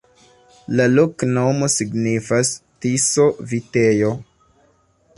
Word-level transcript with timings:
La 0.79 0.87
loknomo 0.93 1.69
signifas: 1.75 2.51
Tiso-vitejo. 2.87 4.15